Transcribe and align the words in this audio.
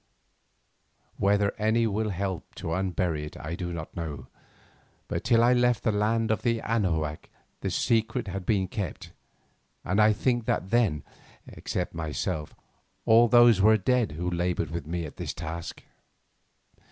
Whether 1.17 1.53
any 1.59 1.85
will 1.85 2.09
help 2.09 2.55
to 2.55 2.73
unbury 2.73 3.23
it 3.27 3.37
I 3.37 3.53
do 3.53 3.71
not 3.71 3.95
know, 3.95 4.29
but 5.07 5.23
till 5.23 5.43
I 5.43 5.53
left 5.53 5.83
the 5.83 5.91
land 5.91 6.31
of 6.31 6.41
Anahuac 6.41 7.29
the 7.59 7.69
secret 7.69 8.27
had 8.27 8.43
been 8.43 8.67
kept, 8.67 9.11
and 9.85 10.01
I 10.01 10.11
think 10.11 10.45
that 10.45 10.71
then, 10.71 11.03
except 11.45 11.93
myself, 11.93 12.55
all 13.05 13.27
those 13.27 13.61
were 13.61 13.77
dead 13.77 14.13
who 14.13 14.27
laboured 14.27 14.71
with 14.71 14.87
me 14.87 15.05
at 15.05 15.17
this 15.17 15.35
task. 15.35 15.83